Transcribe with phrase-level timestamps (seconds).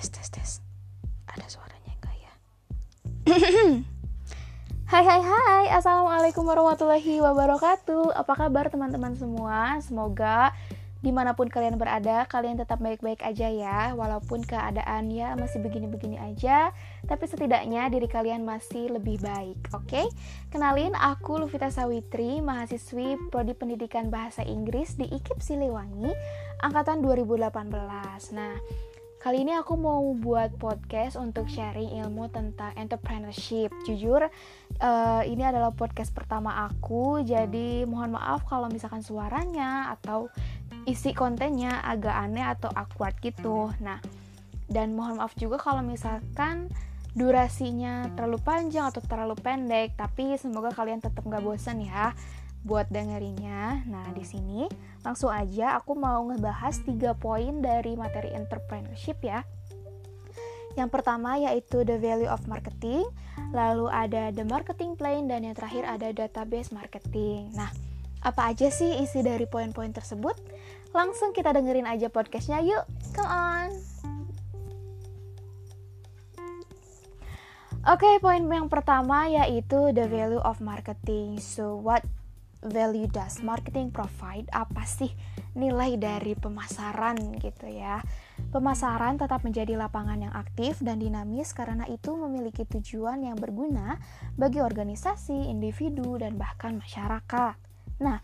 [0.00, 0.50] tes tes tes.
[1.28, 2.32] Ada suaranya enggak ya?
[4.90, 5.64] Hai hai hai.
[5.76, 8.16] Assalamualaikum warahmatullahi wabarakatuh.
[8.16, 9.76] Apa kabar teman-teman semua?
[9.84, 10.56] Semoga
[11.04, 13.92] di mana pun kalian berada Kalian tetap baik-baik aja ya.
[13.94, 16.74] Walaupun keadaan ya masih begini-begini aja
[17.06, 20.02] Tapi setidaknya diri kalian masih lebih baik Oke?
[20.02, 20.06] Okay?
[20.50, 26.10] Kenalin aku Luvita Sawitri Mahasiswi Prodi Pendidikan Bahasa Inggris di IKIP Siliwangi
[26.66, 27.70] Angkatan 2018
[28.34, 28.58] Nah
[29.20, 33.68] Kali ini aku mau buat podcast untuk sharing ilmu tentang entrepreneurship.
[33.84, 40.32] Jujur, uh, ini adalah podcast pertama aku, jadi mohon maaf kalau misalkan suaranya atau
[40.88, 43.68] isi kontennya agak aneh atau awkward gitu.
[43.84, 44.00] Nah,
[44.72, 46.72] dan mohon maaf juga kalau misalkan
[47.12, 52.16] durasinya terlalu panjang atau terlalu pendek, tapi semoga kalian tetap gak bosan ya
[52.64, 53.84] buat dengerinnya.
[53.88, 54.68] Nah, di sini
[55.00, 59.44] langsung aja aku mau ngebahas tiga poin dari materi entrepreneurship ya.
[60.78, 63.02] Yang pertama yaitu the value of marketing,
[63.50, 67.50] lalu ada the marketing plan dan yang terakhir ada database marketing.
[67.58, 67.72] Nah,
[68.22, 70.36] apa aja sih isi dari poin-poin tersebut?
[70.94, 72.84] Langsung kita dengerin aja podcastnya yuk,
[73.16, 73.70] come on!
[77.80, 81.40] Oke, okay, poin yang pertama yaitu the value of marketing.
[81.40, 82.04] So, what
[82.64, 84.48] value does marketing provide?
[84.52, 85.10] Apa sih
[85.56, 88.00] nilai dari pemasaran gitu ya?
[88.50, 93.96] Pemasaran tetap menjadi lapangan yang aktif dan dinamis karena itu memiliki tujuan yang berguna
[94.36, 97.54] bagi organisasi, individu, dan bahkan masyarakat.
[98.00, 98.18] Nah,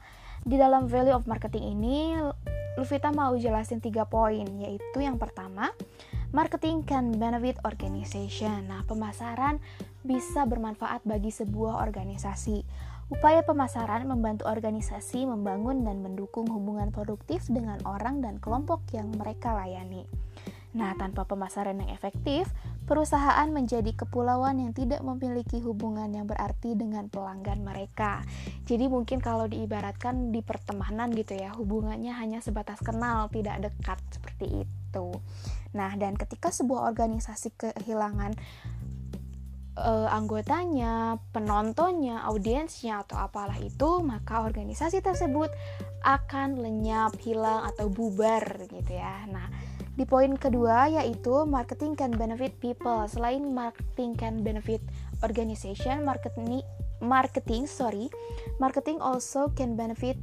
[0.46, 2.16] di dalam value of marketing ini,
[2.76, 5.72] Luvita mau jelasin tiga poin, yaitu yang pertama,
[6.28, 8.68] marketing can benefit organization.
[8.68, 9.56] Nah, pemasaran
[10.04, 12.68] bisa bermanfaat bagi sebuah organisasi.
[13.06, 19.54] Upaya pemasaran membantu organisasi membangun dan mendukung hubungan produktif dengan orang dan kelompok yang mereka
[19.54, 20.02] layani.
[20.76, 22.50] Nah, tanpa pemasaran yang efektif,
[22.84, 28.20] perusahaan menjadi kepulauan yang tidak memiliki hubungan yang berarti dengan pelanggan mereka.
[28.68, 34.68] Jadi mungkin kalau diibaratkan di pertemanan gitu ya, hubungannya hanya sebatas kenal, tidak dekat seperti
[34.68, 35.08] itu.
[35.72, 38.36] Nah, dan ketika sebuah organisasi kehilangan
[39.76, 45.52] uh, anggotanya, penontonnya, audiensnya atau apalah itu, maka organisasi tersebut
[46.02, 49.28] akan lenyap, hilang atau bubar gitu ya.
[49.28, 49.46] Nah,
[49.96, 53.04] di poin kedua yaitu marketing can benefit people.
[53.08, 54.80] Selain marketing can benefit
[55.24, 56.60] organization, marketing
[57.00, 58.08] marketing sorry,
[58.60, 60.16] marketing also can benefit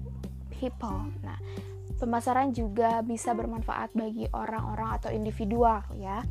[0.54, 1.10] people.
[1.26, 1.38] Nah,
[1.98, 6.22] pemasaran juga bisa bermanfaat bagi orang-orang atau individual ya.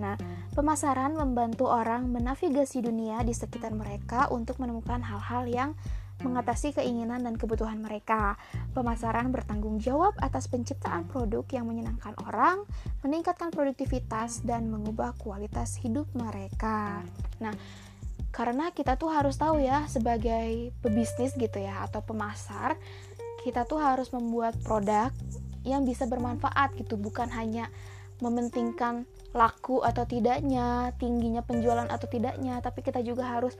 [0.00, 0.16] Nah,
[0.56, 5.70] pemasaran membantu orang menavigasi dunia di sekitar mereka untuk menemukan hal-hal yang
[6.22, 8.38] mengatasi keinginan dan kebutuhan mereka.
[8.72, 12.62] Pemasaran bertanggung jawab atas penciptaan produk yang menyenangkan orang,
[13.02, 17.02] meningkatkan produktivitas, dan mengubah kualitas hidup mereka.
[17.42, 17.52] Nah,
[18.30, 22.78] karena kita tuh harus tahu ya, sebagai pebisnis gitu ya, atau pemasar,
[23.42, 25.10] kita tuh harus membuat produk
[25.66, 27.68] yang bisa bermanfaat gitu, bukan hanya
[28.22, 33.56] mementingkan laku atau tidaknya, tingginya penjualan atau tidaknya, tapi kita juga harus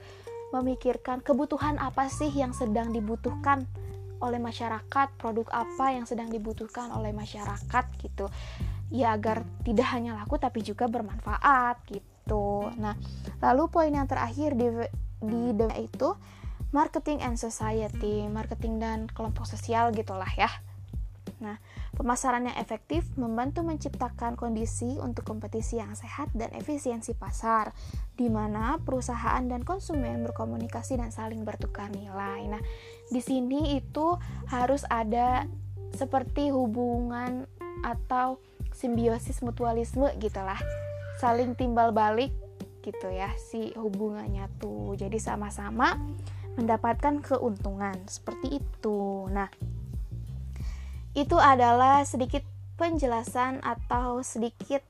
[0.53, 3.65] memikirkan kebutuhan apa sih yang sedang dibutuhkan
[4.21, 8.29] oleh masyarakat, produk apa yang sedang dibutuhkan oleh masyarakat gitu.
[8.93, 12.69] Ya agar tidak hanya laku tapi juga bermanfaat gitu.
[12.77, 12.93] Nah,
[13.41, 14.69] lalu poin yang terakhir di
[15.23, 15.41] di
[15.81, 16.13] itu
[16.69, 20.49] marketing and society, marketing dan kelompok sosial gitulah ya.
[21.43, 21.59] Nah,
[21.91, 27.75] pemasaran yang efektif membantu menciptakan kondisi untuk kompetisi yang sehat dan efisiensi pasar,
[28.15, 32.47] di mana perusahaan dan konsumen berkomunikasi dan saling bertukar nilai.
[32.47, 32.63] Nah,
[33.11, 34.15] di sini itu
[34.47, 35.43] harus ada
[35.91, 37.43] seperti hubungan
[37.83, 38.39] atau
[38.71, 40.57] simbiosis mutualisme gitulah,
[41.19, 42.31] saling timbal balik
[42.83, 44.95] gitu ya si hubungannya tuh.
[44.95, 45.95] Jadi sama-sama
[46.53, 49.25] mendapatkan keuntungan seperti itu.
[49.29, 49.49] Nah,
[51.13, 52.41] itu adalah sedikit
[52.77, 54.81] penjelasan atau sedikit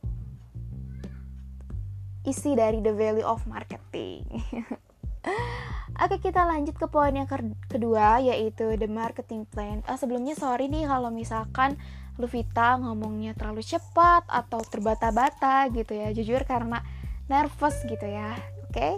[2.23, 4.23] isi dari the value of marketing.
[6.03, 7.27] Oke kita lanjut ke poin yang
[7.67, 9.83] kedua yaitu the marketing plan.
[9.85, 11.75] Oh, sebelumnya sorry nih kalau misalkan
[12.21, 16.13] Luvita ngomongnya terlalu cepat atau terbata-bata gitu ya.
[16.13, 16.81] Jujur karena
[17.25, 18.37] nervous gitu ya.
[18.69, 18.73] Oke.
[18.73, 18.93] Okay?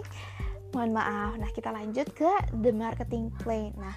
[0.76, 1.32] Mohon maaf.
[1.40, 3.72] Nah, kita lanjut ke the marketing plan.
[3.80, 3.96] Nah,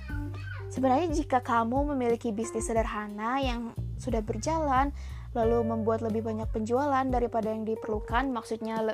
[0.69, 4.93] Sebenarnya jika kamu memiliki bisnis sederhana yang sudah berjalan,
[5.33, 8.93] lalu membuat lebih banyak penjualan daripada yang diperlukan, maksudnya le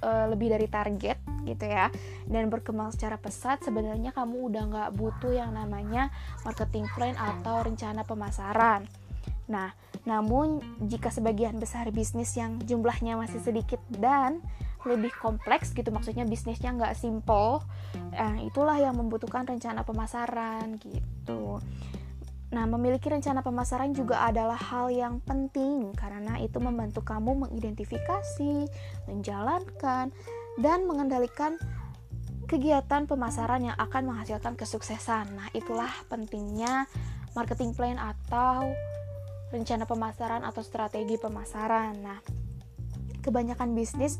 [0.00, 1.88] uh, lebih dari target gitu ya,
[2.28, 6.12] dan berkembang secara pesat, sebenarnya kamu udah nggak butuh yang namanya
[6.44, 8.84] marketing plan atau rencana pemasaran.
[9.48, 9.72] Nah,
[10.08, 14.40] Namun, jika sebagian besar bisnis yang jumlahnya masih sedikit dan
[14.88, 17.60] lebih kompleks gitu, maksudnya bisnisnya nggak simple,
[18.12, 21.60] nah, itulah yang membutuhkan rencana pemasaran gitu.
[22.50, 28.66] Nah, memiliki rencana pemasaran juga adalah hal yang penting karena itu membantu kamu mengidentifikasi,
[29.06, 30.10] menjalankan,
[30.58, 31.54] dan mengendalikan
[32.50, 35.30] kegiatan pemasaran yang akan menghasilkan kesuksesan.
[35.38, 36.90] Nah, itulah pentingnya
[37.38, 38.66] marketing plan atau
[39.54, 41.94] rencana pemasaran atau strategi pemasaran.
[42.02, 42.18] Nah,
[43.22, 44.18] kebanyakan bisnis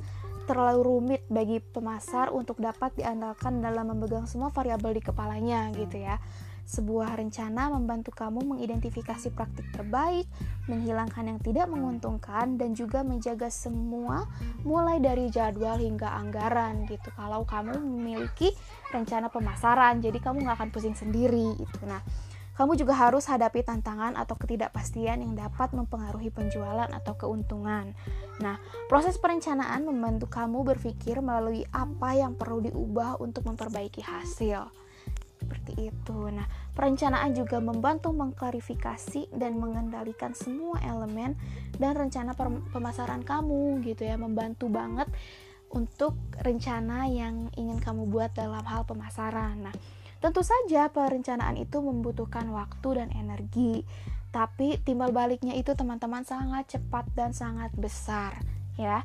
[0.50, 6.18] terlalu rumit bagi pemasar untuk dapat diandalkan dalam memegang semua variabel di kepalanya gitu ya.
[6.66, 10.26] Sebuah rencana membantu kamu mengidentifikasi praktik terbaik,
[10.70, 14.26] menghilangkan yang tidak menguntungkan, dan juga menjaga semua
[14.62, 17.10] mulai dari jadwal hingga anggaran gitu.
[17.14, 18.54] Kalau kamu memiliki
[18.94, 21.80] rencana pemasaran, jadi kamu nggak akan pusing sendiri itu.
[21.90, 22.02] Nah,
[22.60, 27.96] kamu juga harus hadapi tantangan atau ketidakpastian yang dapat mempengaruhi penjualan atau keuntungan.
[28.44, 34.68] Nah, proses perencanaan membantu kamu berpikir melalui apa yang perlu diubah untuk memperbaiki hasil.
[35.40, 36.18] Seperti itu.
[36.28, 36.44] Nah,
[36.76, 41.40] perencanaan juga membantu mengklarifikasi dan mengendalikan semua elemen
[41.80, 42.36] dan rencana
[42.76, 45.08] pemasaran kamu gitu ya, membantu banget
[45.72, 46.12] untuk
[46.44, 49.64] rencana yang ingin kamu buat dalam hal pemasaran.
[49.64, 49.72] Nah,
[50.20, 53.88] Tentu saja perencanaan itu membutuhkan waktu dan energi,
[54.28, 58.36] tapi timbal baliknya itu teman-teman sangat cepat dan sangat besar,
[58.76, 59.00] ya.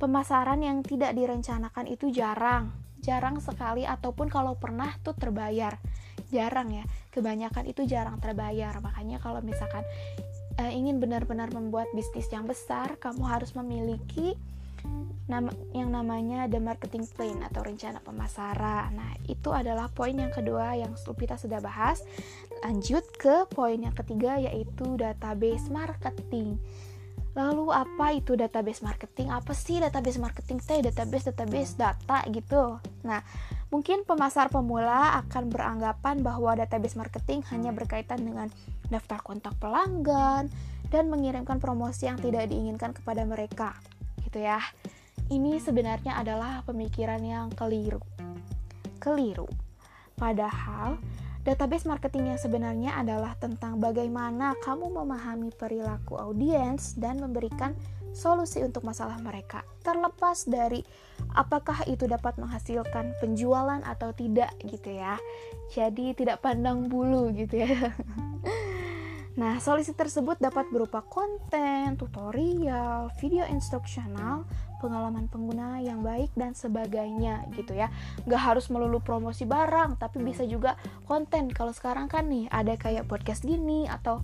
[0.00, 2.72] Pemasaran yang tidak direncanakan itu jarang,
[3.04, 5.76] jarang sekali ataupun kalau pernah tuh terbayar.
[6.32, 8.74] Jarang ya, kebanyakan itu jarang terbayar.
[8.80, 9.86] Makanya kalau misalkan
[10.58, 14.34] e, ingin benar-benar membuat bisnis yang besar, kamu harus memiliki
[15.24, 18.92] nama yang namanya the marketing plan atau rencana pemasaran.
[18.92, 22.04] Nah, itu adalah poin yang kedua yang Lupita sudah bahas.
[22.60, 26.60] Lanjut ke poin yang ketiga yaitu database marketing.
[27.34, 29.32] Lalu apa itu database marketing?
[29.34, 30.78] Apa sih database marketing teh?
[30.84, 32.78] Database database data gitu.
[33.02, 33.24] Nah,
[33.74, 38.52] mungkin pemasar pemula akan beranggapan bahwa database marketing hanya berkaitan dengan
[38.86, 40.46] daftar kontak pelanggan
[40.94, 43.74] dan mengirimkan promosi yang tidak diinginkan kepada mereka.
[44.34, 44.58] Gitu ya
[45.30, 48.02] ini sebenarnya adalah pemikiran yang keliru.
[48.98, 49.46] Keliru.
[50.18, 50.98] Padahal,
[51.46, 57.78] database marketing yang sebenarnya adalah tentang bagaimana kamu memahami perilaku audiens dan memberikan
[58.10, 60.82] solusi untuk masalah mereka, terlepas dari
[61.38, 65.14] apakah itu dapat menghasilkan penjualan atau tidak gitu ya.
[65.70, 67.70] Jadi tidak pandang bulu gitu ya.
[69.34, 74.46] Nah, solusi tersebut dapat berupa konten, tutorial, video instruksional,
[74.78, 77.90] pengalaman pengguna yang baik dan sebagainya gitu ya.
[78.30, 80.78] Nggak harus melulu promosi barang tapi bisa juga
[81.10, 81.50] konten.
[81.50, 84.22] Kalau sekarang kan nih ada kayak podcast gini atau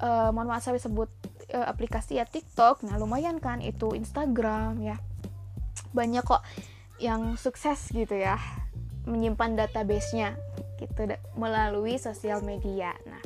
[0.00, 1.12] uh, mohon maaf saya sebut
[1.52, 2.80] uh, aplikasi ya TikTok.
[2.88, 4.96] Nah lumayan kan itu Instagram ya.
[5.92, 6.40] Banyak kok
[6.96, 8.40] yang sukses gitu ya
[9.04, 10.36] menyimpan database-nya
[10.80, 12.96] gitu melalui sosial media.
[13.04, 13.20] Nah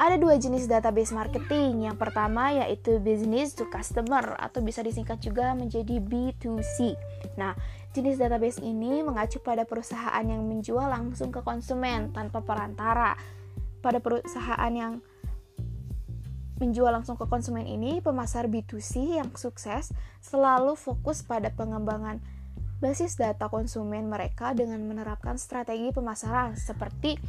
[0.00, 1.84] ada dua jenis database marketing.
[1.84, 6.96] Yang pertama yaitu business to customer atau bisa disingkat juga menjadi B2C.
[7.36, 7.52] Nah,
[7.92, 13.12] jenis database ini mengacu pada perusahaan yang menjual langsung ke konsumen tanpa perantara.
[13.84, 15.04] Pada perusahaan yang
[16.60, 19.92] menjual langsung ke konsumen ini, pemasar B2C yang sukses
[20.24, 22.24] selalu fokus pada pengembangan
[22.80, 27.20] basis data konsumen mereka dengan menerapkan strategi pemasaran seperti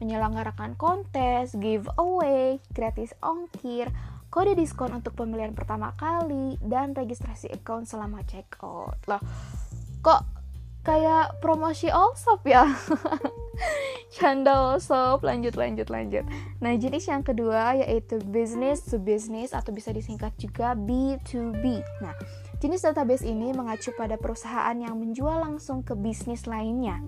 [0.00, 3.92] menyelenggarakan kontes, giveaway, gratis ongkir,
[4.32, 8.96] kode diskon untuk pembelian pertama kali, dan registrasi account selama checkout.
[9.06, 9.20] Loh,
[10.00, 10.24] kok
[10.80, 12.64] kayak promosi all shop ya?
[14.16, 16.24] Canda all shop, lanjut, lanjut, lanjut.
[16.64, 21.84] Nah, jenis yang kedua yaitu business to business atau bisa disingkat juga B2B.
[22.00, 22.16] Nah,
[22.58, 27.04] jenis database ini mengacu pada perusahaan yang menjual langsung ke bisnis lainnya.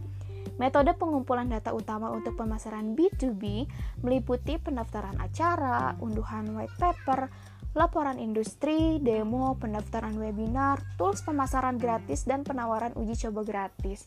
[0.61, 3.65] Metode pengumpulan data utama untuk pemasaran B2B
[4.05, 7.33] meliputi pendaftaran acara, unduhan white paper,
[7.73, 14.05] laporan industri, demo, pendaftaran webinar, tools pemasaran gratis, dan penawaran uji coba gratis.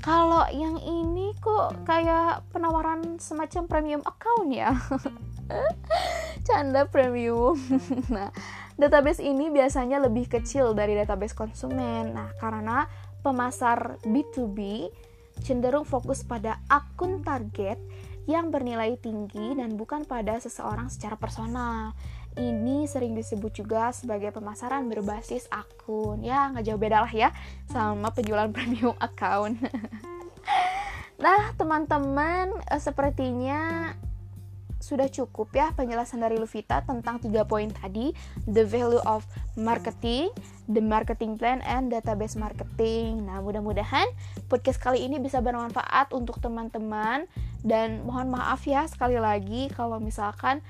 [0.00, 4.72] Kalau yang ini kok kayak penawaran semacam premium account ya?
[6.46, 7.58] Canda premium.
[8.14, 8.32] nah,
[8.80, 12.16] database ini biasanya lebih kecil dari database konsumen.
[12.16, 12.88] Nah, karena
[13.20, 14.88] pemasar B2B
[15.42, 17.76] cenderung fokus pada akun target
[18.26, 21.94] yang bernilai tinggi dan bukan pada seseorang secara personal.
[22.36, 26.20] Ini sering disebut juga sebagai pemasaran berbasis akun.
[26.20, 27.32] Ya, nggak jauh beda lah ya
[27.70, 29.56] sama penjualan premium account.
[31.24, 33.94] nah, teman-teman, eh, sepertinya
[34.86, 38.14] sudah cukup ya penjelasan dari Luvita tentang tiga poin tadi,
[38.46, 39.26] the value of
[39.58, 40.30] marketing,
[40.70, 43.26] the marketing plan, and database marketing.
[43.26, 44.06] Nah, mudah-mudahan
[44.46, 47.26] podcast kali ini bisa bermanfaat untuk teman-teman
[47.66, 50.62] dan mohon maaf ya sekali lagi kalau misalkan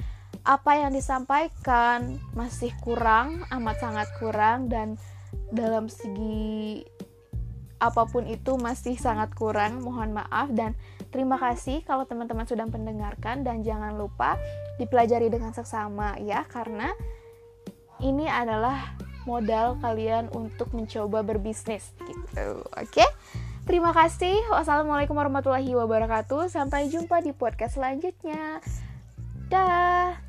[0.48, 4.96] apa yang disampaikan masih kurang, amat sangat kurang dan
[5.52, 6.80] dalam segi
[7.76, 9.84] apa pun itu masih sangat kurang.
[9.84, 10.72] Mohon maaf dan
[11.08, 14.36] terima kasih kalau teman-teman sudah mendengarkan dan jangan lupa
[14.76, 16.92] dipelajari dengan seksama ya karena
[18.00, 18.96] ini adalah
[19.26, 22.62] modal kalian untuk mencoba berbisnis gitu.
[22.78, 23.04] Oke?
[23.66, 24.38] Terima kasih.
[24.46, 26.46] Wassalamualaikum warahmatullahi wabarakatuh.
[26.46, 28.62] Sampai jumpa di podcast selanjutnya.
[29.50, 30.25] Dah.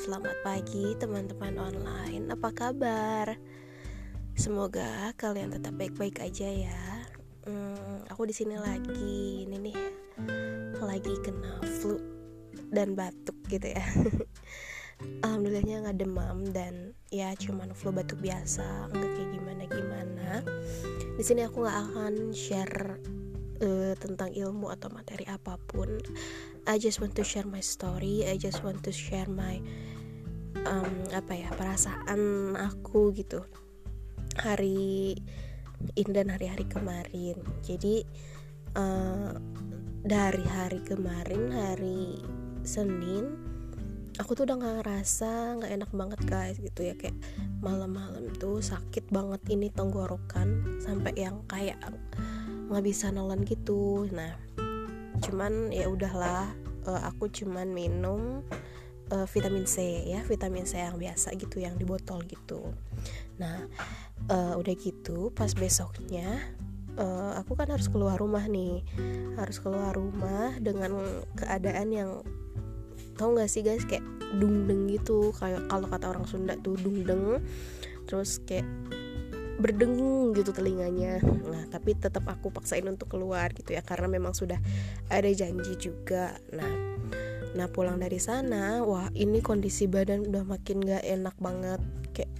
[0.00, 2.30] Selamat pagi teman-teman online.
[2.30, 3.34] Apa kabar?
[4.38, 6.82] Semoga kalian tetap baik-baik aja ya.
[7.42, 9.78] Hmm, aku di sini lagi, ini nih,
[10.78, 11.98] lagi kena flu
[12.70, 13.82] dan batuk gitu ya.
[15.26, 20.28] Alhamdulillahnya nggak demam dan ya cuman flu batuk biasa, nggak kayak gimana gimana.
[21.18, 22.98] Di sini aku nggak akan share
[23.60, 26.02] uh, tentang ilmu atau materi apa pun.
[26.66, 28.28] I just want to share my story.
[28.28, 29.60] I just want to share my
[30.68, 33.44] um, apa ya perasaan aku gitu.
[34.36, 35.16] Hari
[35.96, 37.40] ini dan hari-hari kemarin.
[37.64, 38.04] Jadi
[38.76, 39.32] uh,
[40.04, 42.20] dari hari kemarin hari
[42.64, 43.36] Senin
[44.20, 46.94] aku tuh udah nggak ngerasa nggak enak banget guys gitu ya.
[46.96, 47.16] Kayak
[47.64, 51.80] malam-malam tuh sakit banget ini tenggorokan sampai yang kayak
[52.68, 54.04] nggak bisa nelan gitu.
[54.12, 54.36] Nah
[55.20, 56.50] cuman ya udahlah
[56.88, 58.42] uh, aku cuman minum
[59.12, 62.72] uh, vitamin C ya vitamin C yang biasa gitu yang di botol gitu.
[63.36, 63.68] Nah
[64.32, 66.40] uh, udah gitu pas besoknya
[66.96, 68.82] uh, aku kan harus keluar rumah nih
[69.36, 72.10] harus keluar rumah dengan keadaan yang
[73.20, 74.04] tau gak sih guys kayak
[74.40, 75.32] dungdeng gitu.
[75.36, 77.44] Kayak kalau kata orang Sunda tuh dungdeng
[78.08, 78.66] terus kayak
[79.60, 81.20] berdengung gitu telinganya.
[81.22, 84.58] Nah tapi tetap aku paksain untuk keluar gitu ya karena memang sudah
[85.12, 86.34] ada janji juga.
[86.50, 86.90] Nah
[87.50, 91.82] Nah pulang dari sana, wah ini kondisi badan udah makin gak enak banget.
[92.14, 92.30] Kayak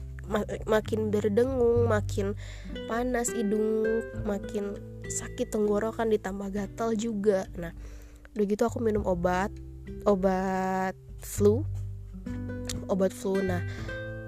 [0.71, 2.39] makin berdengung, makin
[2.87, 4.79] panas hidung, makin
[5.11, 7.50] sakit tenggorokan ditambah gatal juga.
[7.59, 7.75] Nah
[8.39, 9.50] udah gitu aku minum obat,
[10.07, 11.67] obat flu
[12.91, 13.62] Obat flu, nah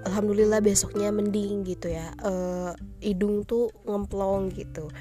[0.03, 2.11] Alhamdulillah besoknya mending gitu ya.
[2.19, 4.91] Uh, Hidung tuh ngemplong gitu.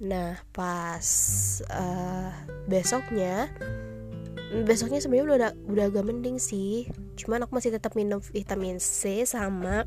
[0.00, 1.06] Nah pas
[1.68, 2.32] uh,
[2.68, 3.48] besoknya
[4.50, 6.88] besoknya sebenarnya udah udah agak mending sih.
[7.16, 9.84] Cuman aku masih tetap minum vitamin C sama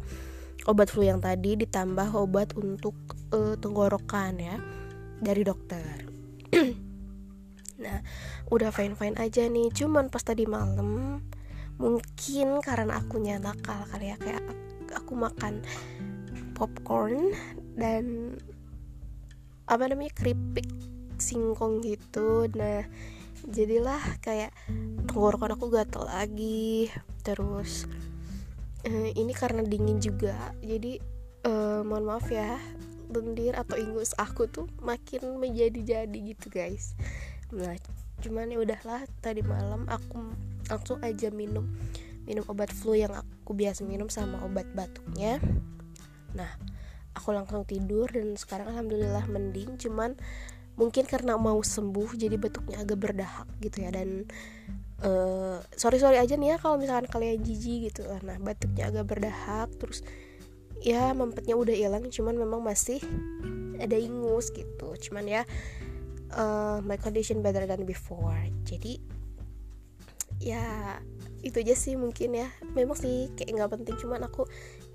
[0.70, 2.96] obat flu yang tadi ditambah obat untuk
[3.36, 4.56] uh, tenggorokan ya
[5.22, 5.86] dari dokter.
[7.74, 8.00] Nah
[8.48, 9.68] udah fine fine aja nih.
[9.74, 11.20] Cuman pas tadi malam
[11.82, 14.44] mungkin karena aku nakal kali ya kayak
[14.94, 15.66] aku makan
[16.54, 17.34] popcorn
[17.74, 18.38] dan
[19.66, 20.70] apa namanya keripik
[21.18, 22.46] singkong gitu.
[22.54, 22.86] Nah
[23.48, 24.54] jadilah kayak
[25.10, 26.92] tenggorokan aku gatel lagi.
[27.26, 27.90] Terus
[28.86, 30.54] uh, ini karena dingin juga.
[30.62, 31.00] Jadi
[31.48, 32.60] uh, mohon maaf ya
[33.14, 36.98] lendir atau ingus aku tuh makin menjadi-jadi gitu guys.
[37.54, 37.78] Nah
[38.24, 40.34] cuman ya udahlah tadi malam aku
[40.70, 41.68] langsung aja minum.
[42.24, 45.44] Minum obat flu yang aku biasa minum sama obat batuknya.
[46.32, 46.50] Nah
[47.14, 49.76] aku langsung tidur dan sekarang alhamdulillah mending.
[49.76, 50.16] Cuman
[50.80, 53.92] mungkin karena mau sembuh jadi batuknya agak berdahak gitu ya.
[53.92, 54.26] Dan
[55.04, 58.08] uh, sorry sorry aja nih ya kalau misalkan kalian jijik gitu.
[58.24, 60.02] Nah batuknya agak berdahak terus
[60.84, 63.04] ya mempetnya udah hilang cuman memang masih
[63.84, 64.96] ada ingus gitu.
[65.10, 65.42] Cuman ya
[66.34, 68.40] uh, my condition better than before.
[68.64, 69.13] Jadi
[70.44, 71.00] ya
[71.44, 72.48] itu aja sih mungkin ya.
[72.76, 74.48] Memang sih kayak nggak penting cuman aku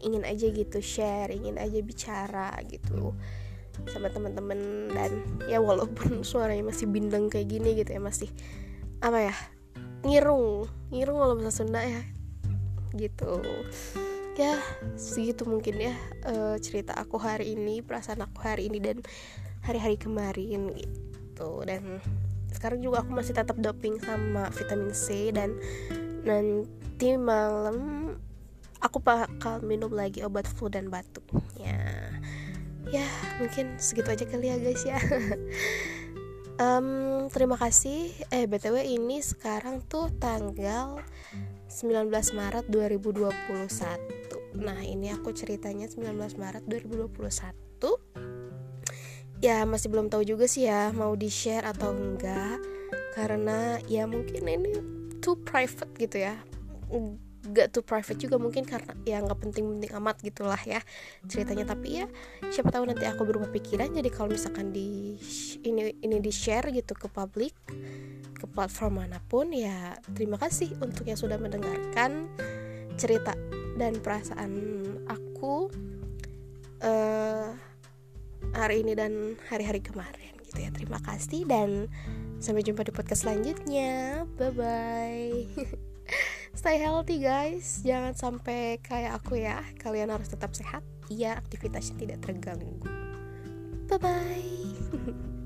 [0.05, 3.17] ingin aja gitu share ingin aja bicara gitu
[3.89, 4.93] sama teman-teman.
[4.93, 8.29] Dan ya walaupun suaranya masih bindeng kayak gini gitu ya masih
[8.99, 9.35] apa ya
[10.03, 12.03] ngirung ngirung kalau bahasa Sunda ya
[12.97, 13.41] gitu.
[14.39, 14.55] Ya
[14.95, 19.03] segitu mungkin ya uh, cerita aku hari ini perasaan aku hari ini dan
[19.67, 21.67] hari-hari kemarin gitu.
[21.67, 21.99] Dan
[22.53, 25.57] sekarang juga aku masih tetap doping sama vitamin C dan
[26.27, 28.13] nanti malam
[28.83, 31.25] aku bakal minum lagi obat flu dan batuk.
[31.59, 31.81] Ya.
[32.89, 34.99] Ya mungkin segitu aja kali ya guys ya.
[36.59, 38.11] Um, terima kasih.
[38.35, 40.99] Eh btw ini sekarang tuh tanggal
[41.69, 47.68] 19 Maret 2021 nah ini aku ceritanya 19 Maret 2021
[49.39, 52.59] ya masih belum tahu juga sih ya mau di share atau enggak.
[53.15, 54.73] Karena ya mungkin ini
[55.19, 56.39] too private gitu ya.
[57.49, 60.83] Gak too private juga mungkin karena ya nggak penting-penting amat gitulah ya
[61.27, 61.67] ceritanya.
[61.67, 62.07] Tapi ya
[62.51, 63.91] siapa tahu nanti aku berubah pikiran.
[63.95, 65.19] Jadi kalau misalkan di
[65.67, 67.55] ini ini di share gitu ke publik
[68.39, 72.31] ke platform mana pun ya terima kasih untuk yang sudah mendengarkan
[72.95, 73.35] cerita
[73.79, 74.51] dan perasaan
[75.11, 75.71] aku.
[76.79, 77.51] Uh,
[78.59, 80.71] hari ini dan hari-hari kemarin gitu ya.
[80.75, 81.87] Terima kasih dan
[82.43, 84.27] sampai jumpa di podcast selanjutnya.
[84.35, 85.33] Bye bye
[86.59, 87.87] stay healthy guys.
[87.87, 90.83] Jangan sampai kayak aku ya kalian harus tetap sehat.
[91.07, 92.83] Biar aktivitasnya tidak terganggu.
[93.89, 95.29] Bye bye